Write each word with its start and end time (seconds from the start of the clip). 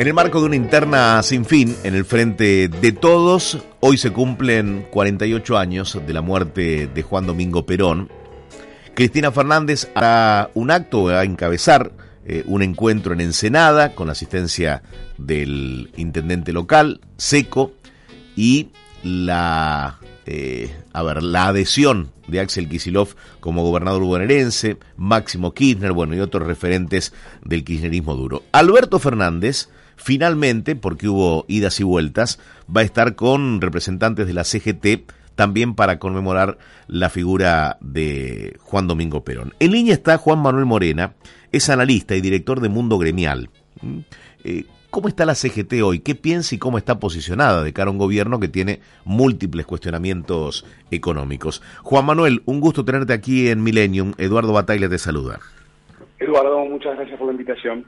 En 0.00 0.06
el 0.06 0.14
marco 0.14 0.40
de 0.40 0.46
una 0.46 0.56
interna 0.56 1.22
sin 1.22 1.44
fin 1.44 1.76
en 1.84 1.94
el 1.94 2.06
frente 2.06 2.68
de 2.68 2.92
todos, 2.92 3.58
hoy 3.80 3.98
se 3.98 4.14
cumplen 4.14 4.86
48 4.90 5.58
años 5.58 6.00
de 6.06 6.14
la 6.14 6.22
muerte 6.22 6.86
de 6.86 7.02
Juan 7.02 7.26
Domingo 7.26 7.66
Perón. 7.66 8.10
Cristina 8.94 9.30
Fernández 9.30 9.90
hará 9.94 10.48
un 10.54 10.70
acto, 10.70 11.02
va 11.02 11.20
a 11.20 11.24
encabezar 11.24 11.92
eh, 12.24 12.44
un 12.46 12.62
encuentro 12.62 13.12
en 13.12 13.20
Ensenada 13.20 13.94
con 13.94 14.06
la 14.06 14.12
asistencia 14.12 14.82
del 15.18 15.90
intendente 15.98 16.54
local, 16.54 17.02
Seco, 17.18 17.74
y 18.34 18.70
la, 19.02 19.98
eh, 20.24 20.74
a 20.94 21.02
ver, 21.02 21.22
la 21.22 21.48
adhesión 21.48 22.10
de 22.26 22.40
Axel 22.40 22.70
Kisilov 22.70 23.16
como 23.40 23.62
gobernador 23.62 24.02
bonaerense, 24.04 24.78
Máximo 24.96 25.52
Kirchner, 25.52 25.92
bueno, 25.92 26.14
y 26.14 26.20
otros 26.20 26.46
referentes 26.46 27.12
del 27.44 27.64
kirchnerismo 27.64 28.14
duro. 28.14 28.44
Alberto 28.52 28.98
Fernández, 28.98 29.68
finalmente, 30.00 30.76
porque 30.76 31.08
hubo 31.08 31.44
idas 31.46 31.78
y 31.78 31.84
vueltas, 31.84 32.38
va 32.74 32.80
a 32.80 32.84
estar 32.84 33.14
con 33.14 33.60
representantes 33.60 34.26
de 34.26 34.32
la 34.32 34.44
CGT 34.44 35.10
también 35.34 35.74
para 35.74 35.98
conmemorar 35.98 36.58
la 36.86 37.10
figura 37.10 37.78
de 37.80 38.58
Juan 38.60 38.86
Domingo 38.86 39.24
Perón. 39.24 39.54
En 39.60 39.72
línea 39.72 39.94
está 39.94 40.18
Juan 40.18 40.40
Manuel 40.40 40.66
Morena, 40.66 41.14
es 41.52 41.68
analista 41.70 42.16
y 42.16 42.20
director 42.20 42.60
de 42.60 42.68
Mundo 42.68 42.98
Gremial. 42.98 43.50
¿Mm? 43.82 43.98
Eh, 44.44 44.64
¿Cómo 44.90 45.06
está 45.06 45.24
la 45.24 45.36
CGT 45.36 45.82
hoy? 45.84 46.00
¿Qué 46.00 46.16
piensa 46.16 46.54
y 46.54 46.58
cómo 46.58 46.76
está 46.76 46.98
posicionada 46.98 47.62
de 47.62 47.72
cara 47.72 47.88
a 47.88 47.92
un 47.92 47.98
gobierno 47.98 48.40
que 48.40 48.48
tiene 48.48 48.80
múltiples 49.04 49.64
cuestionamientos 49.64 50.64
económicos? 50.90 51.62
Juan 51.82 52.06
Manuel, 52.06 52.42
un 52.44 52.60
gusto 52.60 52.84
tenerte 52.84 53.12
aquí 53.12 53.48
en 53.48 53.62
Millennium. 53.62 54.14
Eduardo 54.18 54.52
Bataglia 54.52 54.88
te 54.88 54.98
saluda. 54.98 55.38
Eduardo, 56.20 56.66
muchas 56.66 56.96
gracias 56.96 57.18
por 57.18 57.28
la 57.28 57.32
invitación. 57.32 57.86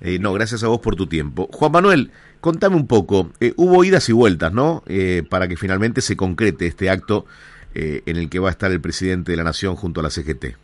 Eh, 0.00 0.18
no, 0.18 0.32
gracias 0.32 0.64
a 0.64 0.68
vos 0.68 0.80
por 0.80 0.96
tu 0.96 1.06
tiempo. 1.06 1.48
Juan 1.52 1.70
Manuel, 1.70 2.10
contame 2.40 2.74
un 2.74 2.88
poco. 2.88 3.30
Eh, 3.38 3.52
hubo 3.56 3.84
idas 3.84 4.08
y 4.08 4.12
vueltas, 4.12 4.52
¿no? 4.52 4.82
Eh, 4.88 5.22
para 5.30 5.46
que 5.46 5.56
finalmente 5.56 6.00
se 6.00 6.16
concrete 6.16 6.66
este 6.66 6.90
acto 6.90 7.24
en 7.72 8.16
el 8.16 8.28
que 8.28 8.40
va 8.40 8.48
a 8.48 8.50
estar 8.50 8.72
el 8.72 8.80
presidente 8.80 9.30
de 9.30 9.36
la 9.36 9.44
Nación 9.44 9.76
junto 9.76 10.00
a 10.00 10.02
la 10.02 10.10
CGT. 10.10 10.56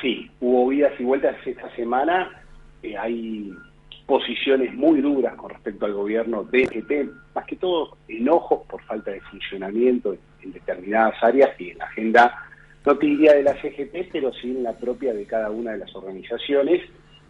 Sí, 0.00 0.30
hubo 0.38 0.72
idas 0.72 0.92
y 1.00 1.02
vueltas 1.02 1.34
esta 1.44 1.74
semana. 1.74 2.30
hay 3.00 3.52
posiciones 4.06 4.72
muy 4.74 5.00
duras 5.00 5.34
con 5.34 5.50
respecto 5.50 5.86
al 5.86 5.94
gobierno 5.94 6.44
de 6.44 6.68
CGT, 6.68 7.10
más 7.34 7.44
que 7.46 7.56
todo 7.56 7.98
enojos 8.06 8.60
por 8.68 8.80
falta 8.82 9.10
de 9.10 9.20
funcionamiento 9.22 10.16
en 10.40 10.52
determinadas 10.52 11.20
áreas 11.20 11.50
y 11.60 11.70
en 11.70 11.78
la 11.78 11.86
agenda, 11.86 12.47
no 12.84 12.96
te 12.96 13.06
diría 13.06 13.34
de 13.34 13.42
la 13.42 13.54
CGT, 13.60 14.10
pero 14.12 14.32
sí 14.32 14.50
en 14.50 14.62
la 14.62 14.72
propia 14.72 15.12
de 15.12 15.24
cada 15.24 15.50
una 15.50 15.72
de 15.72 15.78
las 15.78 15.94
organizaciones 15.94 16.82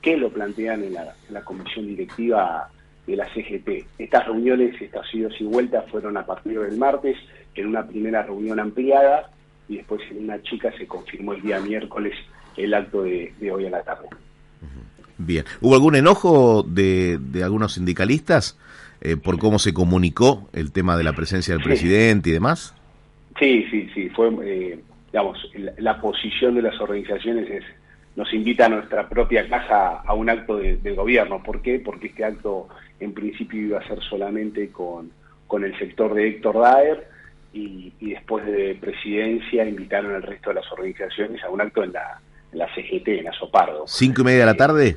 que 0.03 0.17
lo 0.17 0.31
plantean 0.31 0.85
en 0.85 0.95
la, 0.95 1.45
comisión 1.45 1.87
directiva 1.87 2.71
de 3.07 3.17
la 3.17 3.27
CGT. 3.35 3.87
Estas 3.99 4.27
reuniones, 4.27 4.81
estas 4.81 5.13
idas 5.15 5.33
y 5.41 5.45
vueltas 5.45 5.85
fueron 5.91 6.17
a 6.17 6.25
partir 6.25 6.61
del 6.61 6.77
martes, 6.77 7.17
en 7.55 7.67
una 7.67 7.87
primera 7.87 8.23
reunión 8.23 8.61
ampliada, 8.61 9.31
y 9.69 9.79
después 9.79 10.01
en 10.11 10.25
una 10.25 10.41
chica 10.43 10.73
se 10.79 10.87
confirmó 10.87 11.33
el 11.33 11.43
día 11.43 11.61
miércoles 11.61 12.15
el 12.57 12.73
acto 12.75 13.03
de 13.03 13.51
hoy 13.53 13.67
a 13.67 13.71
la 13.71 13.83
tarde. 13.83 14.09
Bien. 15.19 15.45
¿Hubo 15.61 15.75
algún 15.75 15.97
enojo 15.97 16.63
de, 16.63 17.19
de 17.19 17.43
algunos 17.43 17.75
sindicalistas 17.75 18.57
eh, 19.01 19.17
por 19.17 19.39
cómo 19.39 19.59
se 19.59 19.75
comunicó 19.75 20.49
el 20.53 20.71
tema 20.71 20.97
de 20.97 21.05
la 21.05 21.13
presencia 21.13 21.55
del 21.55 21.63
presidente 21.63 22.31
y 22.31 22.33
demás? 22.33 22.75
Sí, 23.39 23.67
sí, 23.71 23.89
sí. 23.95 24.09
Fue, 24.11 24.31
eh, 24.45 24.81
digamos, 25.13 25.39
la, 25.79 26.01
posición 26.01 26.55
de 26.55 26.63
las 26.63 26.81
organizaciones 26.81 27.49
es 27.51 27.65
nos 28.17 28.33
invita 28.35 28.67
a 28.67 28.69
nuestra 28.69 29.09
propia 29.09 29.49
casa 29.49 30.03
a 30.05 30.13
un 30.13 30.29
acto 30.29 30.57
del 30.57 30.95
gobierno. 30.97 31.41
¿Por 31.43 31.63
qué? 31.63 31.79
Porque 31.79 32.09
este 32.09 32.25
acto 32.25 32.69
en 32.99 33.13
principio 33.13 33.61
iba 33.61 33.79
a 33.79 33.87
ser 33.87 34.01
solamente 34.03 34.71
con, 34.71 35.13
con 35.47 35.65
el 35.65 35.79
sector 35.79 36.15
de 36.15 36.29
Héctor 36.29 36.59
Daer 36.59 37.09
y, 37.53 37.93
y 38.01 38.11
después 38.11 38.45
de 38.45 38.77
presidencia 38.81 39.65
invitaron 39.65 40.17
al 40.17 40.23
resto 40.23 40.51
de 40.51 40.57
las 40.57 40.73
organizaciones 40.73 41.43
a 41.45 41.49
un 41.49 41.61
acto 41.61 41.85
en 41.85 41.93
la, 41.93 42.21
en 42.53 42.59
la 42.59 42.67
CGT, 42.75 43.09
en 43.09 43.29
Azopardo. 43.29 43.85
¿Cinco 43.87 44.23
y 44.23 44.25
media 44.25 44.41
de 44.41 44.47
la 44.47 44.57
tarde? 44.57 44.97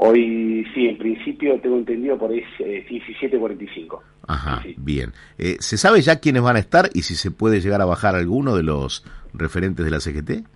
Hoy 0.00 0.64
sí, 0.74 0.86
en 0.86 0.96
principio 0.96 1.58
tengo 1.60 1.76
entendido 1.76 2.16
por 2.16 2.30
ahí 2.30 2.44
eh, 2.60 2.86
17.45. 2.88 3.98
Ajá, 4.28 4.62
bien. 4.76 5.12
Eh, 5.38 5.56
¿Se 5.58 5.76
sabe 5.76 6.00
ya 6.02 6.20
quiénes 6.20 6.40
van 6.40 6.54
a 6.54 6.60
estar 6.60 6.88
y 6.94 7.02
si 7.02 7.16
se 7.16 7.32
puede 7.32 7.60
llegar 7.60 7.80
a 7.80 7.84
bajar 7.84 8.14
alguno 8.14 8.54
de 8.54 8.62
los 8.62 9.04
referentes 9.34 9.84
de 9.84 9.90
la 9.90 9.98
CGT? 9.98 10.46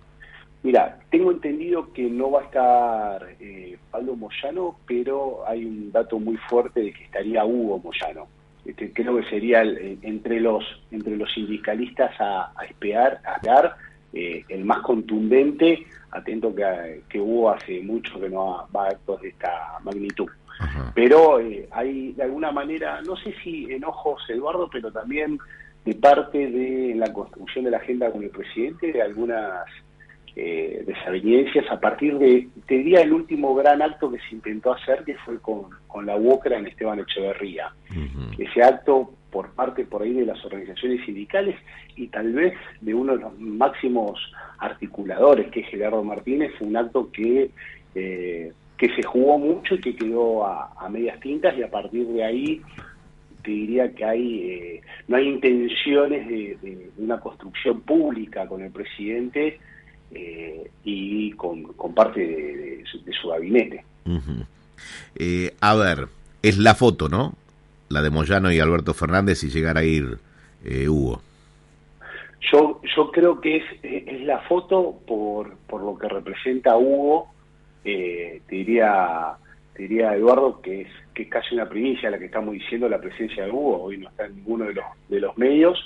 Mira, 0.63 0.97
tengo 1.11 1.29
entendido 1.29 1.91
que 1.91 2.03
no 2.03 2.31
va 2.31 2.39
a 2.39 2.43
estar 2.45 3.35
eh, 3.41 3.77
Pablo 3.91 4.15
Moyano, 4.15 4.77
pero 4.87 5.45
hay 5.45 5.65
un 5.65 5.91
dato 5.91 6.19
muy 6.19 6.37
fuerte 6.37 6.79
de 6.79 6.93
que 6.93 7.03
estaría 7.03 7.43
Hugo 7.43 7.79
Moyano. 7.79 8.27
Este, 8.63 8.93
creo 8.93 9.17
que 9.17 9.29
sería 9.29 9.61
entre 9.61 10.39
los 10.39 10.63
entre 10.89 11.17
los 11.17 11.29
sindicalistas 11.33 12.11
a, 12.17 12.53
a 12.55 12.63
esperar, 12.63 13.19
a 13.25 13.33
esperar 13.33 13.75
eh, 14.13 14.45
el 14.47 14.63
más 14.63 14.81
contundente, 14.83 15.87
atento 16.13 16.53
que, 16.53 17.01
que, 17.09 17.19
hubo 17.19 17.51
hace 17.51 17.81
mucho 17.81 18.19
que 18.19 18.29
no 18.29 18.67
va 18.75 18.85
a 18.85 18.89
actos 18.89 19.21
de 19.21 19.29
esta 19.29 19.79
magnitud. 19.83 20.29
Pero 20.93 21.39
eh, 21.39 21.67
hay 21.71 22.13
de 22.13 22.23
alguna 22.23 22.51
manera, 22.51 23.01
no 23.01 23.15
sé 23.17 23.33
si 23.43 23.65
enojos, 23.71 24.21
Eduardo, 24.29 24.69
pero 24.71 24.91
también 24.91 25.39
de 25.83 25.95
parte 25.95 26.49
de 26.49 26.95
la 26.95 27.11
construcción 27.11 27.65
de 27.65 27.71
la 27.71 27.77
agenda 27.77 28.11
con 28.11 28.23
el 28.23 28.29
presidente, 28.29 28.91
de 28.91 29.01
algunas 29.01 29.65
eh, 30.35 30.83
desavenencias 30.85 31.65
a 31.69 31.79
partir 31.79 32.17
de, 32.17 32.47
te 32.67 32.75
diría, 32.79 33.01
el 33.01 33.13
último 33.13 33.53
gran 33.53 33.81
acto 33.81 34.11
que 34.11 34.19
se 34.19 34.35
intentó 34.35 34.73
hacer, 34.73 35.03
que 35.03 35.15
fue 35.17 35.39
con, 35.39 35.69
con 35.87 36.05
la 36.05 36.15
UOCRA 36.15 36.57
en 36.57 36.67
Esteban 36.67 36.99
Echeverría. 36.99 37.71
Ese 38.37 38.63
acto 38.63 39.11
por 39.33 39.49
parte 39.53 39.83
por 39.85 40.03
ahí 40.03 40.13
de 40.13 40.27
las 40.27 40.43
organizaciones 40.45 41.03
sindicales 41.05 41.55
y 41.95 42.07
tal 42.07 42.33
vez 42.33 42.53
de 42.81 42.93
uno 42.93 43.13
de 43.17 43.23
los 43.23 43.39
máximos 43.39 44.19
articuladores, 44.59 45.51
que 45.51 45.61
es 45.61 45.67
Gerardo 45.67 46.03
Martínez, 46.03 46.51
fue 46.57 46.67
un 46.67 46.77
acto 46.77 47.11
que, 47.11 47.49
eh, 47.95 48.53
que 48.77 48.95
se 48.95 49.03
jugó 49.03 49.39
mucho 49.39 49.75
y 49.75 49.81
que 49.81 49.95
quedó 49.95 50.45
a, 50.45 50.87
medias 50.89 51.19
tintas 51.19 51.57
y 51.57 51.63
a 51.63 51.71
partir 51.71 52.07
de 52.07 52.23
ahí 52.23 52.61
te 53.43 53.51
diría 53.51 53.91
que 53.93 54.05
hay 54.05 54.49
eh, 54.49 54.81
no 55.07 55.17
hay 55.17 55.27
intenciones 55.27 56.27
de, 56.27 56.89
una 56.97 57.19
construcción 57.19 57.81
pública 57.81 58.47
con 58.47 58.61
el 58.61 58.71
presidente 58.71 59.59
eh, 60.13 60.69
y 60.83 61.31
con, 61.31 61.63
parte 61.93 62.19
de, 62.19 62.83
su, 63.21 63.29
gabinete. 63.29 63.83
a 65.61 65.75
ver, 65.75 66.07
es 66.41 66.57
la 66.57 66.75
foto, 66.75 67.09
¿no? 67.09 67.33
la 67.93 68.01
de 68.01 68.09
Moyano 68.09 68.51
y 68.51 68.59
Alberto 68.59 68.93
Fernández 68.93 69.43
y 69.43 69.49
llegar 69.49 69.77
a 69.77 69.83
ir 69.83 70.17
eh, 70.65 70.89
Hugo? 70.89 71.21
Yo, 72.51 72.81
yo 72.95 73.11
creo 73.11 73.39
que 73.39 73.57
es, 73.57 73.63
es 73.83 74.21
la 74.21 74.39
foto 74.39 74.99
por, 75.07 75.55
por 75.67 75.81
lo 75.81 75.97
que 75.97 76.09
representa 76.09 76.75
Hugo, 76.75 77.27
eh, 77.85 78.41
te, 78.47 78.55
diría, 78.55 79.33
te 79.73 79.83
diría 79.83 80.15
Eduardo 80.15 80.61
que 80.61 80.81
es, 80.81 80.87
que 81.13 81.29
casi 81.29 81.53
una 81.55 81.69
primicia 81.69 82.09
la 82.09 82.17
que 82.17 82.25
estamos 82.25 82.53
diciendo 82.53 82.89
la 82.89 82.99
presencia 82.99 83.45
de 83.45 83.51
Hugo, 83.51 83.83
hoy 83.83 83.97
no 83.97 84.09
está 84.09 84.25
en 84.25 84.35
ninguno 84.35 84.65
de 84.65 84.73
los, 84.73 84.85
de 85.07 85.19
los 85.19 85.37
medios, 85.37 85.79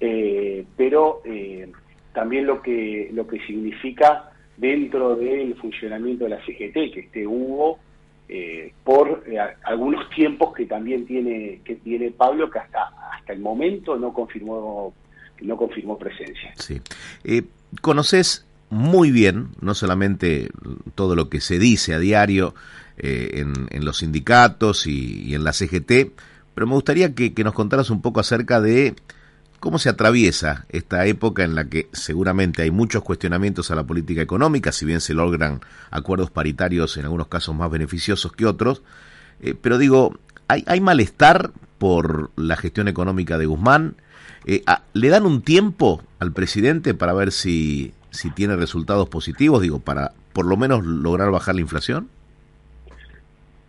eh, 0.00 0.64
pero 0.76 1.20
también 2.12 2.46
lo 2.46 2.62
que, 2.62 3.10
lo 3.12 3.26
que 3.26 3.40
significa 3.46 4.30
dentro 4.56 5.16
del 5.16 5.54
funcionamiento 5.56 6.24
de 6.24 6.30
la 6.30 6.44
CGT, 6.44 6.92
que 6.92 7.00
esté 7.00 7.26
Hugo 7.26 7.78
eh, 8.28 8.72
por 8.84 9.24
eh, 9.26 9.38
algunos 9.64 10.10
tiempos 10.10 10.52
que 10.54 10.66
también 10.66 11.06
tiene 11.06 11.60
que 11.64 11.76
tiene 11.76 12.10
Pablo 12.10 12.50
que 12.50 12.58
hasta 12.58 12.90
hasta 13.12 13.32
el 13.32 13.40
momento 13.40 13.96
no 13.96 14.12
confirmó 14.12 14.92
no 15.40 15.56
confirmó 15.56 15.96
presencia. 15.96 16.52
Sí. 16.56 16.80
Eh, 17.24 17.44
conoces 17.80 18.44
muy 18.68 19.12
bien, 19.12 19.48
no 19.62 19.74
solamente 19.74 20.50
todo 20.94 21.14
lo 21.16 21.30
que 21.30 21.40
se 21.40 21.58
dice 21.58 21.94
a 21.94 21.98
diario 21.98 22.54
en, 22.98 23.68
en, 23.70 23.84
los 23.84 23.98
sindicatos 23.98 24.86
y, 24.88 25.34
en 25.34 25.44
la 25.44 25.52
CGT, 25.52 26.12
pero 26.54 26.66
me 26.66 26.74
gustaría 26.74 27.14
que 27.14 27.32
nos 27.44 27.54
contaras 27.54 27.88
un 27.88 28.02
poco 28.02 28.20
acerca 28.20 28.60
de 28.60 28.94
¿Cómo 29.60 29.78
se 29.78 29.88
atraviesa 29.88 30.66
esta 30.68 31.04
época 31.06 31.42
en 31.42 31.56
la 31.56 31.68
que 31.68 31.88
seguramente 31.92 32.62
hay 32.62 32.70
muchos 32.70 33.02
cuestionamientos 33.02 33.70
a 33.70 33.74
la 33.74 33.82
política 33.84 34.22
económica, 34.22 34.70
si 34.70 34.86
bien 34.86 35.00
se 35.00 35.14
logran 35.14 35.60
acuerdos 35.90 36.30
paritarios 36.30 36.96
en 36.96 37.04
algunos 37.04 37.26
casos 37.26 37.56
más 37.56 37.68
beneficiosos 37.68 38.32
que 38.32 38.46
otros? 38.46 38.82
Eh, 39.40 39.54
pero 39.60 39.78
digo, 39.78 40.14
¿hay, 40.46 40.62
¿hay, 40.68 40.80
malestar 40.80 41.50
por 41.78 42.30
la 42.36 42.56
gestión 42.56 42.86
económica 42.86 43.36
de 43.36 43.46
Guzmán? 43.46 43.96
Eh, 44.46 44.62
ah, 44.66 44.82
¿Le 44.92 45.08
dan 45.08 45.26
un 45.26 45.42
tiempo 45.42 46.02
al 46.20 46.32
presidente 46.32 46.94
para 46.94 47.12
ver 47.12 47.32
si, 47.32 47.92
si 48.10 48.30
tiene 48.30 48.54
resultados 48.54 49.08
positivos, 49.08 49.60
digo, 49.60 49.80
para 49.80 50.12
por 50.32 50.46
lo 50.46 50.56
menos 50.56 50.84
lograr 50.84 51.32
bajar 51.32 51.56
la 51.56 51.62
inflación? 51.62 52.08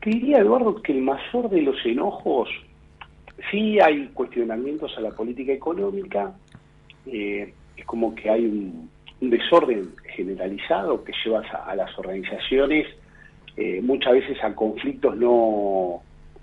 Te 0.02 0.12
Eduardo, 0.12 0.82
que 0.84 0.94
el 0.94 1.02
mayor 1.02 1.50
de 1.50 1.64
los 1.64 1.76
enojos 1.84 2.48
Sí 3.52 3.80
hay 3.80 4.08
cuestionamientos 4.08 4.98
a 4.98 5.02
la 5.02 5.12
política 5.12 5.52
económica, 5.54 6.34
eh, 7.06 7.54
es 7.76 7.86
como 7.86 8.14
que 8.14 8.30
hay 8.30 8.46
un, 8.46 8.90
desorden 9.22 9.90
generalizado 10.16 11.04
que 11.04 11.12
lleva 11.26 11.42
a, 11.42 11.76
las 11.76 11.98
organizaciones 12.00 12.88
eh, 13.58 13.82
muchas 13.82 14.14
veces 14.14 14.42
a 14.42 14.56
conflictos 14.56 15.18
no, 15.18 16.02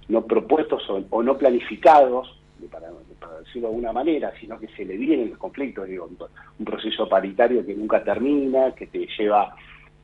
no 0.08 0.26
propuestos 0.26 0.82
o, 1.10 1.22
no 1.22 1.38
planificados, 1.38 2.38
para, 2.70 2.88
decirlo 3.38 3.68
de 3.68 3.74
alguna 3.74 3.92
manera, 3.92 4.32
sino 4.40 4.58
que 4.58 4.68
se 4.68 4.84
le 4.84 4.96
vienen 4.96 5.30
los 5.30 5.38
conflictos, 5.38 5.88
digo, 5.88 6.08
un 6.58 6.64
proceso 6.64 7.08
paritario 7.08 7.64
que 7.64 7.74
nunca 7.74 8.02
termina, 8.02 8.74
que 8.74 8.86
te 8.86 9.06
lleva, 9.18 9.54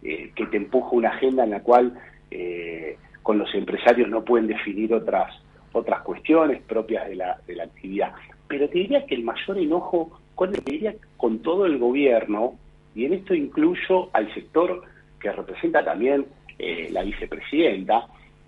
eh, 0.02 0.32
que 0.34 0.46
te 0.46 0.56
empuja 0.56 0.90
una 0.92 1.10
agenda 1.10 1.44
en 1.44 1.50
la 1.50 1.62
cual 1.62 1.92
eh, 2.30 2.96
con 3.22 3.38
los 3.38 3.54
empresarios 3.54 4.08
no 4.08 4.24
pueden 4.24 4.46
definir 4.46 4.94
otras 4.94 5.34
otras 5.72 6.02
cuestiones 6.02 6.62
propias 6.62 7.08
de 7.08 7.16
la, 7.16 7.38
de 7.46 7.54
la 7.56 7.64
actividad. 7.64 8.12
Pero 8.48 8.68
te 8.68 8.78
diría 8.78 9.06
que 9.06 9.14
el 9.14 9.24
mayor 9.24 9.58
enojo 9.58 10.20
con, 10.34 10.52
diría, 10.64 10.94
con 11.16 11.40
todo 11.40 11.66
el 11.66 11.78
gobierno, 11.78 12.54
y 12.94 13.04
en 13.06 13.14
esto 13.14 13.34
incluyo 13.34 14.10
al 14.12 14.32
sector 14.34 14.82
que 15.20 15.32
representa 15.32 15.84
también 15.84 16.26
eh, 16.58 16.88
la 16.90 17.02
vicepresidenta, 17.02 18.06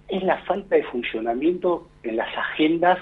es 0.09 0.23
la 0.23 0.39
falta 0.45 0.77
de 0.77 0.85
funcionamiento 0.85 1.89
en 2.03 2.17
las 2.17 2.37
agendas 2.37 2.99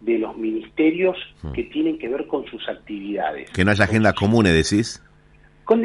de 0.00 0.18
los 0.18 0.36
ministerios 0.36 1.16
hmm. 1.42 1.52
que 1.52 1.64
tienen 1.64 1.98
que 1.98 2.08
ver 2.08 2.26
con 2.26 2.44
sus 2.46 2.68
actividades. 2.68 3.50
Que 3.50 3.64
no 3.64 3.70
haya 3.70 3.84
agendas 3.84 4.14
comunes, 4.14 4.52
decís. 4.52 5.02
Con 5.64 5.82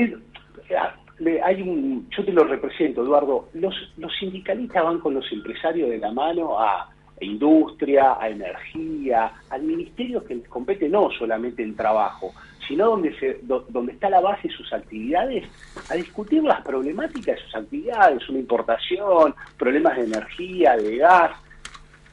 ah, 0.78 0.96
hay 1.44 1.62
un, 1.62 2.08
yo 2.10 2.26
te 2.26 2.34
lo 2.34 2.44
represento, 2.44 3.04
Eduardo. 3.04 3.50
Los, 3.54 3.76
los 3.98 4.12
sindicalistas 4.18 4.84
van 4.84 5.00
con 5.00 5.14
los 5.14 5.32
empresarios 5.32 5.90
de 5.90 6.00
la 6.00 6.12
mano 6.12 6.60
a 6.60 6.90
industria, 7.22 8.18
a 8.20 8.30
energía, 8.30 9.32
al 9.50 9.64
ministerio 9.64 10.24
que 10.24 10.36
les 10.36 10.48
compete 10.48 10.90
no 10.90 11.10
solamente 11.12 11.64
en 11.64 11.76
trabajo, 11.76 12.34
sino 12.68 12.88
donde, 12.88 13.18
se, 13.20 13.40
donde 13.42 13.94
está 13.94 14.10
la 14.10 14.22
base 14.22 14.48
de 14.48 14.54
sus 14.54 14.72
actividades, 14.72 15.46
a 15.90 15.96
discutir 15.96 16.44
las 16.44 16.62
problemáticas 16.62 17.36
de 17.36 17.42
sus 17.44 17.56
actividades, 17.56 18.30
una 18.30 18.40
importación, 18.40 19.36
problemas 19.58 19.98
de 19.98 20.04
energía, 20.04 20.78
de 20.78 20.98
gas, 20.98 21.32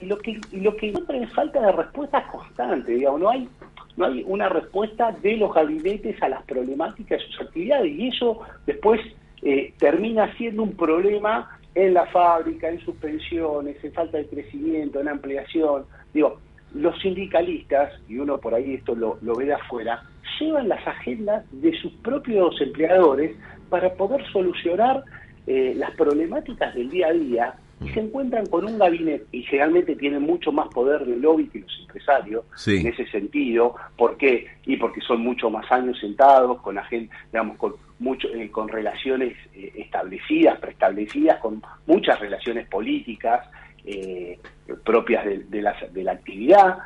y 0.01 0.07
lo 0.07 0.19
que 0.19 0.39
y 0.53 0.61
lo 0.61 0.77
que 0.77 0.89
encuentran 0.89 1.23
es 1.23 1.33
falta 1.33 1.61
de 1.61 1.73
respuestas 1.73 2.25
constantes, 2.31 2.97
digamos, 2.97 3.21
no 3.21 3.31
hay 3.31 3.49
no 3.97 4.07
hay 4.07 4.23
una 4.27 4.49
respuesta 4.49 5.11
de 5.23 5.37
los 5.37 5.55
gabinetes 5.55 6.23
a 6.23 6.29
las 6.29 6.43
problemáticas 6.45 7.19
de 7.19 7.27
sus 7.29 7.41
actividades 7.41 7.93
y 7.93 8.09
eso 8.09 8.41
después 8.67 9.01
eh, 9.43 9.73
termina 9.79 10.35
siendo 10.37 10.63
un 10.63 10.77
problema 10.77 11.59
en 11.77 11.93
la 11.93 12.07
fábrica, 12.07 12.71
en 12.71 12.81
suspensiones, 12.81 13.77
en 13.85 13.93
falta 13.93 14.17
de 14.17 14.27
crecimiento, 14.27 14.99
en 14.99 15.09
ampliación. 15.09 15.85
Digo, 16.15 16.41
los 16.75 16.99
sindicalistas, 17.03 17.93
y 18.09 18.17
uno 18.17 18.39
por 18.39 18.55
ahí 18.55 18.75
esto 18.75 18.95
lo, 18.95 19.19
lo 19.21 19.35
ve 19.35 19.45
de 19.45 19.53
afuera, 19.53 20.03
llevan 20.41 20.71
las 20.71 20.85
agendas 20.87 21.45
de 21.53 21.79
sus 21.79 21.93
propios 21.97 22.59
empleadores 22.63 23.37
para 23.69 23.93
poder 23.93 24.25
solucionar 24.33 25.05
eh, 25.47 25.75
las 25.77 25.91
problemáticas 25.93 26.75
del 26.75 26.89
día 26.89 27.09
a 27.09 27.13
día 27.13 27.55
y 27.81 27.89
se 27.91 28.01
encuentran 28.01 28.47
con 28.47 28.65
un 28.65 28.79
gabinete 28.79 29.27
y 29.33 29.43
generalmente 29.43 29.97
tienen 29.97 30.23
mucho 30.23 30.51
más 30.51 30.69
poder 30.69 31.05
de 31.05 31.17
lobby 31.17 31.49
que 31.49 31.61
los 31.61 31.79
empresarios 31.81 32.45
en 32.67 32.87
ese 32.87 33.07
sentido. 33.09 33.75
¿Por 33.97 34.17
qué? 34.17 34.47
Y 34.65 34.77
porque 34.77 35.01
son 35.03 35.21
mucho 35.21 35.51
más 35.51 35.71
años 35.71 35.99
sentados 36.01 36.61
con 36.63 36.77
gente, 36.85 37.15
digamos, 37.33 37.59
con 37.59 37.75
mucho, 37.99 38.29
eh, 38.29 38.51
con 38.51 38.69
relaciones 38.69 39.37
eh, 39.55 39.73
establecidas, 39.77 40.59
preestablecidas, 40.59 41.39
con 41.41 41.63
muchas 41.87 42.19
relaciones 42.19 42.67
políticas 42.69 43.47
eh, 43.85 44.39
propias 44.85 45.25
de, 45.25 45.63
la, 45.63 45.77
de 45.93 46.03
la 46.03 46.13
actividad 46.13 46.79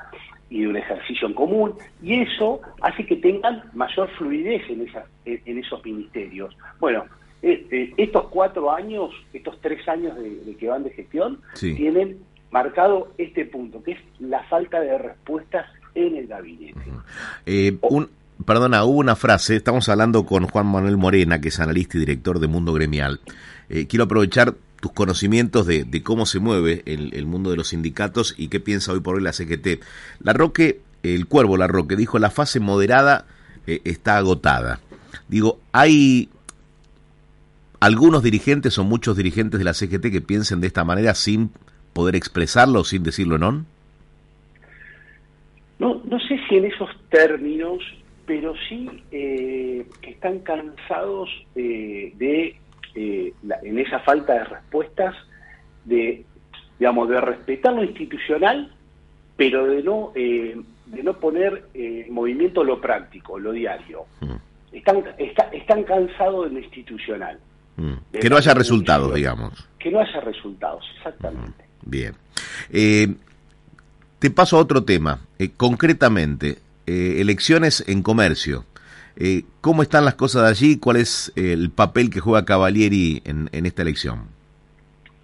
y 0.50 0.62
de 0.62 0.68
un 0.68 0.76
ejercicio 0.76 1.28
en 1.28 1.34
común, 1.34 1.74
y 2.02 2.20
eso 2.22 2.60
hace 2.82 3.06
que 3.06 3.16
tengan 3.16 3.62
mayor 3.72 4.10
fluidez 4.18 4.68
en, 4.68 4.86
esas, 4.88 5.04
en 5.24 5.58
esos 5.58 5.84
ministerios. 5.84 6.56
Bueno, 6.80 7.04
estos 7.42 8.26
cuatro 8.28 8.70
años, 8.70 9.10
estos 9.32 9.60
tres 9.60 9.86
años 9.88 10.16
de, 10.18 10.56
que 10.56 10.68
van 10.68 10.84
de 10.84 10.90
gestión, 10.90 11.40
tienen 11.58 12.18
marcado 12.50 13.12
este 13.18 13.44
punto, 13.46 13.82
que 13.82 13.92
es 13.92 13.98
la 14.18 14.42
falta 14.44 14.80
de 14.80 14.98
respuestas 14.98 15.66
en 15.94 16.16
el 16.16 16.26
gabinete. 16.26 16.80
un, 17.82 18.08
perdona, 18.44 18.84
hubo 18.84 18.98
una 18.98 19.16
frase, 19.16 19.56
estamos 19.56 19.88
hablando 19.88 20.24
con 20.24 20.46
Juan 20.46 20.66
Manuel 20.66 20.96
Morena, 20.96 21.40
que 21.40 21.48
es 21.48 21.60
analista 21.60 21.96
y 21.96 22.00
director 22.00 22.38
de 22.38 22.48
Mundo 22.48 22.72
Gremial. 22.72 23.20
Eh, 23.68 23.86
quiero 23.86 24.04
aprovechar 24.04 24.54
tus 24.80 24.92
conocimientos 24.92 25.66
de, 25.66 26.02
cómo 26.02 26.26
se 26.26 26.40
mueve 26.40 26.82
el, 26.86 27.26
mundo 27.26 27.50
de 27.50 27.56
los 27.56 27.68
sindicatos 27.68 28.34
y 28.36 28.48
qué 28.48 28.60
piensa 28.60 28.92
hoy 28.92 29.00
por 29.00 29.16
hoy 29.16 29.22
la 29.22 29.32
CGT. 29.32 29.82
La 30.20 30.32
Roque, 30.32 30.80
el 31.02 31.26
cuervo 31.26 31.56
La 31.56 31.66
Roque, 31.66 31.96
dijo 31.96 32.18
la 32.18 32.30
fase 32.30 32.60
moderada 32.60 33.26
eh, 33.66 33.80
está 33.84 34.16
agotada. 34.16 34.80
Digo, 35.28 35.60
hay 35.72 36.30
algunos 37.80 38.22
dirigentes 38.22 38.78
o 38.78 38.84
muchos 38.84 39.16
dirigentes 39.16 39.58
de 39.58 39.64
la 39.64 39.74
CGT 39.74 40.12
que 40.12 40.20
piensen 40.20 40.60
de 40.60 40.66
esta 40.66 40.84
manera 40.84 41.14
sin 41.14 41.50
poder 41.92 42.14
expresarlo 42.14 42.84
sin 42.84 43.02
decirlo 43.02 43.38
no? 43.38 43.64
No, 45.78 46.02
no 46.04 46.20
sé 46.20 46.38
si 46.48 46.56
en 46.56 46.66
esos 46.66 46.90
términos 47.08 47.82
pero 48.30 48.54
sí 48.68 48.88
eh, 49.10 49.84
que 50.00 50.10
están 50.10 50.38
cansados 50.38 51.28
eh, 51.56 52.12
de, 52.16 52.54
eh, 52.94 53.32
en 53.64 53.78
esa 53.80 53.98
falta 53.98 54.34
de 54.34 54.44
respuestas, 54.44 55.16
de, 55.84 56.24
digamos, 56.78 57.08
de 57.08 57.20
respetar 57.20 57.74
lo 57.74 57.82
institucional, 57.82 58.72
pero 59.36 59.66
de 59.66 59.82
no, 59.82 60.12
de 60.14 61.02
no 61.02 61.14
poner 61.14 61.64
en 61.74 62.14
movimiento 62.14 62.62
lo 62.62 62.80
práctico, 62.80 63.36
lo 63.36 63.50
diario. 63.50 64.04
Mm. 64.20 64.76
Están, 64.76 65.02
están 65.50 65.82
cansados 65.82 66.44
de 66.44 66.54
lo 66.54 66.60
institucional. 66.60 67.40
Mm. 67.80 68.18
Que 68.20 68.28
no 68.28 68.36
haya 68.36 68.52
resultados, 68.52 69.14
digamos. 69.14 69.68
Que 69.78 69.90
no 69.90 70.00
haya 70.00 70.20
resultados, 70.20 70.84
exactamente. 70.98 71.64
Mm. 71.82 71.90
Bien. 71.90 72.14
te 74.18 74.30
paso 74.30 74.58
a 74.58 74.60
otro 74.60 74.84
tema. 74.84 75.20
concretamente, 75.56 76.58
eh, 76.86 77.20
elecciones 77.20 77.84
en 77.88 78.02
comercio. 78.02 78.64
Eh, 79.16 79.44
¿Cómo 79.60 79.82
están 79.82 80.04
las 80.04 80.14
cosas 80.14 80.42
allí? 80.50 80.78
¿Cuál 80.78 80.96
es 80.96 81.32
el 81.36 81.70
papel 81.70 82.10
que 82.10 82.20
juega 82.20 82.44
Cavalieri 82.44 83.22
en, 83.24 83.48
esta 83.66 83.82
elección? 83.82 84.28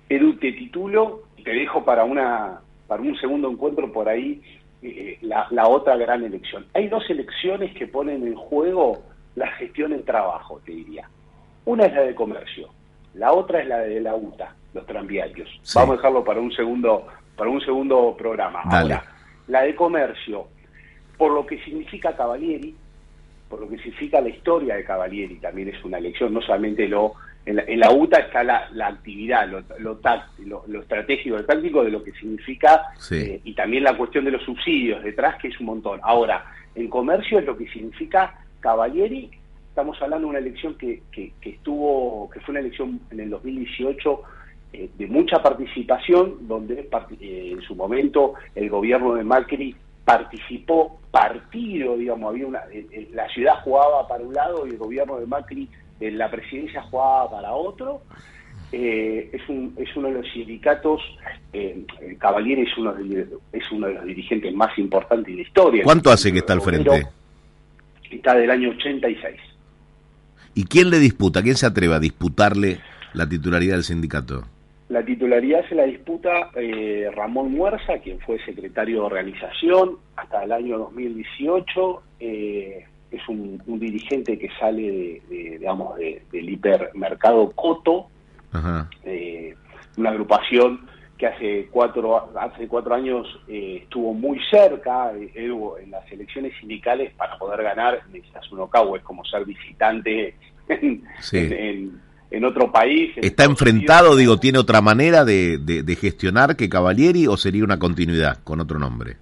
Edu, 0.08 0.36
te 0.36 0.52
titulo 0.52 1.24
y 1.36 1.42
te 1.42 1.50
dejo 1.50 1.84
para, 1.84 2.04
una, 2.04 2.60
para 2.86 3.02
un 3.02 3.18
segundo 3.18 3.50
encuentro 3.50 3.92
por 3.92 4.08
ahí 4.08 4.40
eh, 4.82 5.18
la, 5.22 5.46
la, 5.50 5.66
otra 5.66 5.96
gran 5.96 6.22
elección. 6.24 6.66
Hay 6.74 6.88
dos 6.88 7.08
elecciones 7.10 7.74
que 7.74 7.86
ponen 7.86 8.26
en 8.26 8.34
juego 8.34 9.02
la 9.34 9.48
gestión 9.52 9.92
en 9.92 10.04
trabajo, 10.04 10.60
te 10.64 10.72
diría. 10.72 11.08
Una 11.66 11.84
es 11.86 11.94
la 11.94 12.02
de 12.02 12.14
comercio, 12.14 12.68
la 13.14 13.32
otra 13.32 13.60
es 13.60 13.68
la 13.68 13.78
de 13.78 14.00
la 14.00 14.14
UTA, 14.14 14.54
los 14.72 14.86
tranviarios. 14.86 15.48
Vamos 15.74 15.94
a 15.94 15.96
dejarlo 15.96 16.24
para 16.24 16.40
un 16.40 16.52
segundo, 16.52 17.06
para 17.36 17.50
un 17.50 17.60
segundo 17.60 18.16
programa. 18.16 18.62
Ahora, 18.62 19.04
la 19.48 19.62
de 19.62 19.74
comercio, 19.74 20.46
por 21.16 21.32
lo 21.32 21.44
que 21.44 21.62
significa 21.64 22.16
Cavalieri, 22.16 22.74
por 23.48 23.60
lo 23.60 23.68
que 23.68 23.78
significa 23.78 24.20
la 24.20 24.28
historia 24.28 24.76
de 24.76 24.84
Cavalieri, 24.84 25.36
también 25.36 25.68
es 25.68 25.84
una 25.84 25.98
elección, 25.98 26.32
no 26.32 26.40
solamente 26.40 26.88
lo... 26.88 27.14
En 27.44 27.78
la, 27.78 27.92
UTA 27.92 28.18
está 28.18 28.42
la, 28.42 28.68
actividad, 28.88 29.48
lo, 29.48 29.62
lo, 29.78 30.00
lo, 30.66 30.80
estratégico, 30.80 31.36
lo 31.36 31.44
táctico 31.44 31.84
de 31.84 31.92
lo 31.92 32.02
que 32.02 32.10
significa 32.10 32.88
eh, 33.12 33.40
y 33.44 33.54
también 33.54 33.84
la 33.84 33.96
cuestión 33.96 34.24
de 34.24 34.32
los 34.32 34.42
subsidios 34.42 35.04
detrás, 35.04 35.36
que 35.40 35.46
es 35.46 35.60
un 35.60 35.66
montón. 35.66 36.00
Ahora, 36.02 36.44
en 36.74 36.88
comercio 36.88 37.38
es 37.38 37.46
lo 37.46 37.56
que 37.56 37.68
significa 37.68 38.34
Cavalieri, 38.58 39.30
estamos 39.76 40.00
hablando 40.00 40.28
de 40.28 40.30
una 40.30 40.38
elección 40.38 40.74
que, 40.78 41.02
que, 41.12 41.34
estuvo, 41.42 42.30
que 42.30 42.40
fue 42.40 42.52
una 42.52 42.60
elección 42.60 42.98
en 43.10 43.20
el 43.20 43.28
2018 43.28 44.22
eh, 44.72 44.88
de 44.96 45.06
mucha 45.06 45.42
participación, 45.42 46.48
donde 46.48 46.88
eh, 47.20 47.50
en 47.52 47.60
su 47.60 47.74
momento 47.74 48.32
el 48.54 48.70
gobierno 48.70 49.12
de 49.16 49.22
Macri 49.22 49.76
participó 50.02 50.98
partido, 51.10 51.98
digamos, 51.98 52.30
había 52.30 52.46
una, 52.46 52.62
la 53.12 53.28
ciudad 53.28 53.60
jugaba 53.64 54.08
para 54.08 54.24
un 54.24 54.32
lado 54.32 54.66
y 54.66 54.70
el 54.70 54.78
gobierno 54.78 55.18
de 55.18 55.26
Macri 55.26 55.68
en 56.00 56.16
la 56.16 56.30
presidencia 56.30 56.80
jugaba 56.84 57.30
para 57.32 57.52
otro. 57.52 58.00
Eh, 58.72 59.28
es, 59.30 59.46
un, 59.46 59.74
es 59.76 59.94
uno 59.94 60.08
de 60.08 60.14
los 60.14 60.32
sindicatos, 60.32 61.02
eh, 61.52 61.84
Cavalieri 62.18 62.62
es 62.62 62.78
uno, 62.78 62.94
de, 62.94 63.28
es 63.52 63.70
uno 63.70 63.88
de 63.88 63.92
los 63.92 64.04
dirigentes 64.06 64.54
más 64.54 64.76
importantes 64.78 65.26
de 65.26 65.42
la 65.42 65.46
historia. 65.46 65.84
¿Cuánto 65.84 66.08
hace 66.08 66.32
que 66.32 66.38
está 66.38 66.54
al 66.54 66.62
frente? 66.62 67.06
Está 68.10 68.34
del 68.36 68.50
año 68.50 68.70
86. 68.70 69.55
¿Y 70.56 70.64
quién 70.64 70.88
le 70.88 70.98
disputa? 70.98 71.42
¿Quién 71.42 71.54
se 71.54 71.66
atreve 71.66 71.94
a 71.94 72.00
disputarle 72.00 72.80
la 73.12 73.28
titularidad 73.28 73.74
del 73.74 73.84
sindicato? 73.84 74.44
La 74.88 75.04
titularidad 75.04 75.68
se 75.68 75.74
la 75.74 75.84
disputa 75.84 76.48
eh, 76.54 77.10
Ramón 77.14 77.52
Muerza, 77.52 77.98
quien 78.02 78.18
fue 78.20 78.42
secretario 78.42 79.00
de 79.00 79.06
organización 79.06 79.98
hasta 80.16 80.44
el 80.44 80.52
año 80.52 80.78
2018. 80.78 82.02
Eh, 82.20 82.86
es 83.10 83.28
un, 83.28 83.60
dirigente 83.66 84.38
que 84.38 84.48
sale 84.58 85.20
de, 85.28 85.58
digamos, 85.58 85.98
del 85.98 86.48
hipermercado 86.48 87.50
Coto, 87.50 88.06
eh, 89.04 89.54
una 89.98 90.10
agrupación 90.10 90.86
que 91.16 91.26
hace 91.26 91.68
cuatro, 91.70 92.30
hace 92.38 92.68
cuatro 92.68 92.94
años 92.94 93.26
estuvo 93.48 94.12
muy 94.12 94.38
cerca 94.50 95.12
en 95.12 95.90
las 95.90 96.10
elecciones 96.12 96.52
sindicales 96.60 97.12
para 97.14 97.38
poder 97.38 97.62
ganar, 97.62 98.00
necesitas 98.12 98.50
un 98.52 98.68
es 98.96 99.02
como 99.02 99.24
ser 99.24 99.44
visitante 99.44 100.34
en 100.68 102.00
en 102.30 102.44
otro 102.44 102.70
país. 102.70 103.12
¿Está 103.16 103.44
enfrentado, 103.44 104.16
digo, 104.16 104.38
tiene 104.38 104.58
otra 104.58 104.80
manera 104.80 105.24
de, 105.24 105.58
de, 105.58 105.96
gestionar 105.96 106.56
que 106.56 106.68
Cavalieri 106.68 107.26
o 107.26 107.36
sería 107.36 107.64
una 107.64 107.78
continuidad 107.78 108.42
con 108.42 108.60
otro 108.60 108.78
nombre? 108.78 109.16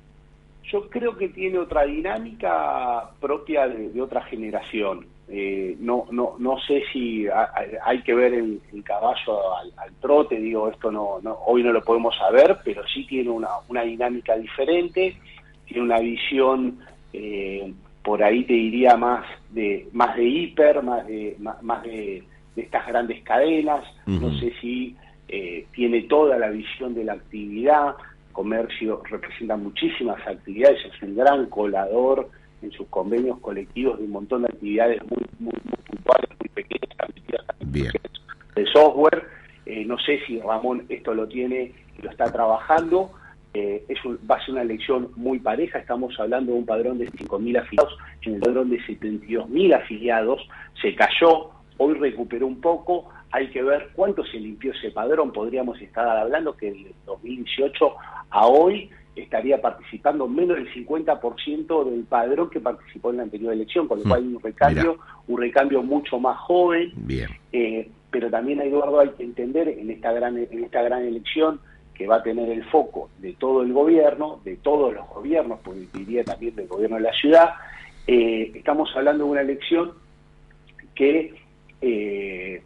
Yo 0.71 0.89
creo 0.89 1.17
que 1.17 1.29
tiene 1.29 1.59
otra 1.59 1.85
dinámica 1.85 3.11
propia 3.21 3.69
de, 3.69 4.01
otra 4.01 4.23
generación. 4.23 5.07
Eh, 5.29 5.77
no, 5.81 6.07
no, 6.11 6.35
no 6.39 6.59
sé 6.61 6.83
si 6.93 7.27
hay 7.83 8.03
que 8.03 8.15
ver 8.15 8.35
el, 8.35 8.61
caballo 8.85 9.57
al, 9.57 9.95
trote, 10.01 10.37
digo, 10.37 10.69
esto 10.69 10.93
no, 10.93 11.19
no, 11.23 11.39
hoy 11.47 11.63
no 11.63 11.73
lo 11.73 11.83
podemos 11.83 12.15
saber, 12.17 12.59
pero 12.63 12.83
sí 12.87 13.07
tiene 13.07 13.31
una, 13.31 13.49
una 13.69 13.83
dinámica 13.83 14.37
diferente, 14.37 15.17
tiene 15.67 15.83
una 15.83 15.99
visión 15.99 16.79
eh, 17.15 17.73
por 18.05 18.23
ahí 18.23 18.45
te 18.45 18.53
diría 18.53 18.97
más 18.97 19.25
de 19.51 19.89
más 19.93 20.15
de 20.17 20.25
hiper, 20.25 20.83
más 20.83 21.07
de 21.07 21.37
más, 21.39 21.83
de, 21.83 22.23
estas 22.55 22.87
grandes 22.87 23.23
cadenas. 23.23 23.85
No 24.07 24.33
sé 24.39 24.53
si 24.61 24.95
eh, 25.29 25.67
tiene 25.73 26.03
toda 26.03 26.39
la 26.39 26.51
visión 26.51 26.95
de 26.95 27.05
la 27.05 27.15
actividad. 27.15 27.95
Comercio 28.33 29.01
representa 29.09 29.57
muchísimas 29.57 30.21
actividades, 30.27 30.85
es 30.85 31.03
un 31.03 31.17
gran 31.17 31.47
colador 31.47 32.29
en 32.65 32.73
sus 32.73 32.89
convenios 32.89 33.39
colectivos 33.41 33.99
de 33.99 34.05
un 34.05 34.11
montón 34.11 34.43
de 34.43 34.49
actividades 34.49 35.01
muy, 35.03 35.23
muy, 35.39 35.53
puntuales, 35.87 36.31
muy 36.41 36.49
pequeñas, 36.49 36.85
de 38.55 38.67
software. 38.73 39.25
Eh, 39.67 39.85
no 39.85 39.99
sé 39.99 40.21
si 40.27 40.41
Ramón 40.41 40.85
esto 40.89 41.15
lo 41.15 41.27
tiene 41.29 41.73
y 41.99 42.03
lo 42.03 42.11
está 42.11 42.31
trabajando. 42.33 43.13
Eh, 43.55 43.85
es 43.89 43.99
va 44.29 44.37
a 44.37 44.45
ser 44.45 44.55
una 44.55 44.63
elección 44.63 45.11
muy 45.15 45.39
pareja, 45.39 45.79
estamos 45.79 46.19
hablando 46.19 46.53
de 46.53 46.59
un 46.59 46.67
padrón 46.67 46.99
de 46.99 47.09
5.000 47.09 47.61
afiliados, 47.61 47.97
en 48.23 48.35
el 48.35 48.41
padrón 48.41 48.69
de 48.69 48.81
72.000 48.81 49.75
afiliados, 49.77 50.49
se 50.83 50.93
cayó, 50.97 51.51
hoy 51.79 51.95
recuperó 51.95 52.49
un 52.49 52.61
poco, 52.61 53.09
hay 53.31 53.51
que 53.51 53.63
ver 53.63 53.91
cuánto 53.95 54.25
se 54.25 54.41
limpió 54.41 54.73
ese 54.73 54.91
padrón, 54.91 55.33
podríamos 55.33 55.81
estar 55.81 56.05
hablando 56.05 56.57
que 56.57 56.67
en 56.67 56.93
2018 57.07 57.95
a 58.31 58.47
hoy 58.49 58.91
estaría 59.17 59.61
participando 59.61 60.27
menos 60.27 60.57
del 60.57 60.73
50% 60.73 61.91
del 61.91 62.05
padrón 62.05 62.51
que 62.51 62.61
participó 62.61 63.11
en 63.11 63.19
la 63.19 63.23
anterior 63.25 63.53
elección, 63.53 63.87
con 63.87 63.99
lo 63.99 64.05
cual 64.05 64.23
hay 64.23 64.35
un 64.35 64.43
recambio, 64.43 64.99
un 65.29 65.41
recambio 65.41 65.83
mucho 65.83 66.19
más 66.19 66.39
joven. 66.39 66.93
Bien. 66.97 67.29
Eh, 67.53 67.89
pero 68.11 68.31
también, 68.31 68.61
Eduardo, 68.61 69.01
hay 69.01 69.11
que 69.11 69.25
entender 69.25 69.69
en 69.69 69.91
esta 69.91 70.13
gran, 70.13 70.37
en 70.37 70.65
esta 70.65 70.83
gran 70.83 71.05
elección 71.05 71.61
que 71.95 72.07
va 72.07 72.17
a 72.17 72.23
tener 72.23 72.49
el 72.51 72.65
foco 72.65 73.09
de 73.19 73.33
todo 73.35 73.63
el 73.63 73.73
gobierno, 73.73 74.41
de 74.45 74.57
todos 74.57 74.93
los 74.93 75.09
gobiernos, 75.09 75.61
porque 75.63 75.87
diría 75.95 76.25
también 76.25 76.57
del 76.57 76.67
gobierno 76.67 76.97
de 76.97 77.03
la 77.03 77.13
ciudad, 77.13 77.51
eh, 78.07 78.53
estamos 78.55 78.91
hablando 78.97 79.25
de 79.25 79.31
una 79.31 79.41
elección 79.41 79.93
que, 80.95 81.35
eh, 81.81 82.63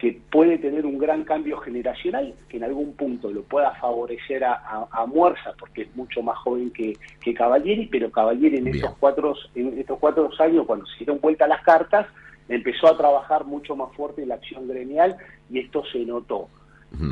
que 0.00 0.18
puede 0.30 0.56
tener 0.56 0.86
un 0.86 0.96
gran 0.96 1.24
cambio 1.24 1.58
generacional, 1.58 2.34
que 2.48 2.56
en 2.56 2.64
algún 2.64 2.94
punto 2.94 3.30
lo 3.30 3.42
pueda 3.42 3.72
favorecer 3.74 4.42
a, 4.44 4.88
a, 4.90 5.04
Muerza, 5.04 5.52
porque 5.58 5.82
es 5.82 5.94
mucho 5.94 6.22
más 6.22 6.38
joven 6.38 6.70
que, 6.70 6.96
que 7.20 7.34
Cavalieri, 7.34 7.86
pero 7.86 8.10
Cavalieri 8.10 8.56
en 8.56 8.68
estos, 8.68 8.96
cuatro, 8.98 9.34
en 9.54 9.78
estos 9.78 9.98
cuatro 9.98 10.30
años, 10.38 10.64
cuando 10.66 10.86
se 10.86 11.00
dieron 11.00 11.20
vuelta 11.20 11.46
las 11.46 11.62
cartas, 11.62 12.06
empezó 12.48 12.86
a 12.86 12.96
trabajar 12.96 13.44
mucho 13.44 13.76
más 13.76 13.94
fuerte 13.94 14.24
la 14.24 14.36
acción 14.36 14.66
gremial 14.66 15.18
y 15.50 15.58
esto 15.58 15.84
se 15.92 15.98
notó. 16.06 16.48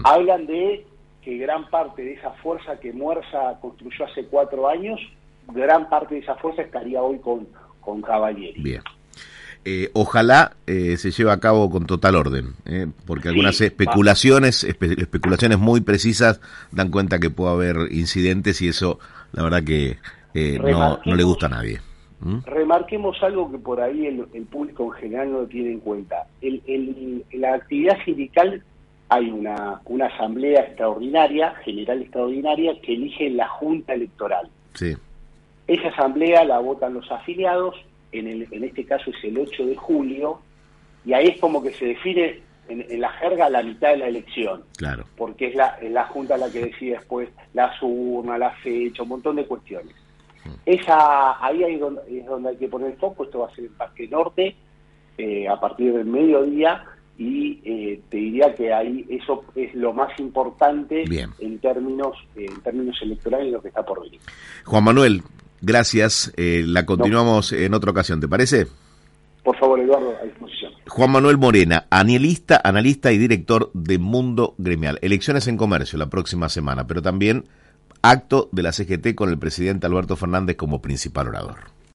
Hablan 0.04 0.46
de 0.46 0.86
que 1.22 1.36
gran 1.36 1.68
parte 1.68 2.02
de 2.02 2.14
esa 2.14 2.30
fuerza 2.42 2.80
que 2.80 2.94
Muerza 2.94 3.58
construyó 3.60 4.06
hace 4.06 4.24
cuatro 4.24 4.66
años, 4.66 4.98
gran 5.48 5.90
parte 5.90 6.14
de 6.14 6.20
esa 6.22 6.36
fuerza 6.36 6.62
estaría 6.62 7.02
hoy 7.02 7.18
con, 7.18 7.46
con 7.82 8.00
Cavalieri. 8.00 8.62
Bien. 8.62 8.82
Eh, 9.64 9.90
ojalá 9.92 10.56
eh, 10.66 10.96
se 10.96 11.10
lleve 11.10 11.30
a 11.30 11.40
cabo 11.40 11.70
con 11.70 11.86
total 11.86 12.16
orden, 12.16 12.54
eh, 12.64 12.86
porque 13.06 13.28
algunas 13.28 13.60
especulaciones, 13.60 14.64
especulaciones 14.64 15.58
muy 15.58 15.80
precisas 15.80 16.40
dan 16.72 16.90
cuenta 16.90 17.18
que 17.18 17.30
puede 17.30 17.52
haber 17.52 17.76
incidentes 17.92 18.62
y 18.62 18.68
eso, 18.68 18.98
la 19.32 19.42
verdad 19.42 19.62
que 19.64 19.98
no, 20.58 21.00
no, 21.04 21.14
le 21.14 21.22
gusta 21.22 21.46
a 21.46 21.50
nadie. 21.50 21.80
¿Mm? 22.20 22.38
Remarquemos 22.46 23.22
algo 23.22 23.50
que 23.50 23.58
por 23.58 23.80
ahí 23.80 24.06
el, 24.06 24.44
público 24.46 24.84
en 24.94 25.00
general 25.00 25.32
no 25.32 25.40
tiene 25.42 25.72
en 25.72 25.80
cuenta. 25.80 26.26
El, 26.40 26.62
el, 26.66 27.24
la 27.32 27.54
actividad 27.54 27.98
sindical 28.04 28.62
hay 29.08 29.30
una, 29.30 29.80
una 29.86 30.06
asamblea 30.06 30.60
extraordinaria, 30.60 31.54
general 31.64 32.02
extraordinaria, 32.02 32.80
que 32.80 32.94
elige 32.94 33.30
la 33.30 33.48
Junta 33.48 33.94
Electoral. 33.94 34.48
Sí. 34.74 34.96
Esa 35.66 35.88
asamblea 35.88 36.44
la 36.44 36.58
votan 36.58 36.94
los 36.94 37.10
afiliados, 37.10 37.74
en, 38.12 38.26
el, 38.26 38.48
en 38.50 38.64
este 38.64 38.84
caso 38.84 39.10
es 39.10 39.24
el 39.24 39.38
8 39.38 39.66
de 39.66 39.76
julio, 39.76 40.40
y 41.04 41.12
ahí 41.12 41.28
es 41.28 41.40
como 41.40 41.62
que 41.62 41.72
se 41.72 41.86
define 41.86 42.40
en, 42.68 43.00
la 43.00 43.10
jerga 43.10 43.48
la 43.48 43.62
mitad 43.62 43.90
de 43.90 43.98
la 43.98 44.08
elección. 44.08 44.64
Claro. 44.76 45.04
Porque 45.16 45.48
es 45.48 45.54
la, 45.54 45.78
la 45.82 46.04
Junta 46.04 46.36
la 46.36 46.50
que 46.50 46.66
decide 46.66 46.92
después 46.92 47.28
la 47.54 47.72
urna, 47.82 48.38
la 48.38 48.50
fecha, 48.50 49.02
un 49.02 49.08
montón 49.08 49.36
de 49.36 49.46
cuestiones. 49.46 49.94
Mm. 50.44 50.50
Esa, 50.66 51.44
ahí 51.44 51.62
es 51.62 51.80
donde, 51.80 52.02
es 52.18 52.26
donde 52.26 52.50
hay 52.50 52.56
que 52.56 52.68
poner 52.68 52.90
el 52.92 52.96
foco, 52.96 53.24
esto 53.24 53.40
va 53.40 53.48
a 53.48 53.54
ser 53.54 53.64
el 53.64 53.70
Parque 53.70 54.08
Norte, 54.08 54.56
eh, 55.16 55.48
a 55.48 55.58
partir 55.58 55.92
del 55.92 56.04
mediodía, 56.04 56.84
y 57.18 57.60
eh, 57.64 58.00
te 58.08 58.16
diría 58.16 58.54
que 58.54 58.72
ahí 58.72 59.04
eso 59.08 59.44
es 59.56 59.74
lo 59.74 59.92
más 59.92 60.16
importante 60.20 61.02
en 61.40 61.58
términos 61.58 62.16
en 62.36 62.60
términos 62.60 62.96
electorales 63.02 63.52
lo 63.52 63.60
que 63.60 63.68
está 63.68 63.84
por 63.84 64.02
venir. 64.02 64.20
Juan 64.64 64.84
Manuel, 64.84 65.22
gracias. 65.60 66.32
Eh, 66.36 66.64
la 66.66 66.86
continuamos 66.86 67.52
en 67.52 67.74
otra 67.74 67.90
ocasión, 67.90 68.20
¿te 68.20 68.28
parece? 68.28 68.66
Por 69.42 69.56
favor, 69.56 69.80
Eduardo, 69.80 70.14
a 70.20 70.24
disposición. 70.24 70.72
Juan 70.88 71.10
Manuel 71.10 71.38
Morena, 71.38 71.86
analista, 71.90 72.60
analista 72.62 73.12
y 73.12 73.18
director 73.18 73.70
de 73.72 73.98
Mundo 73.98 74.54
Gremial. 74.58 74.98
Elecciones 75.02 75.46
en 75.48 75.56
comercio 75.56 75.98
la 75.98 76.10
próxima 76.10 76.48
semana, 76.48 76.86
pero 76.86 77.02
también 77.02 77.44
acto 78.02 78.48
de 78.52 78.62
la 78.62 78.72
CGT 78.72 79.14
con 79.14 79.28
el 79.30 79.38
presidente 79.38 79.86
Alberto 79.86 80.16
Fernández 80.16 80.56
como 80.56 80.82
principal 80.82 81.28
orador. 81.28 81.77